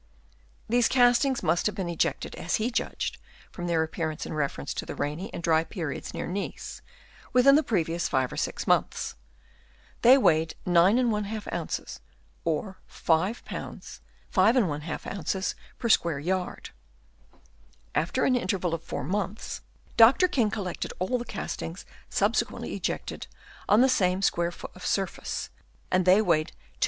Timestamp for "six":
8.35-8.65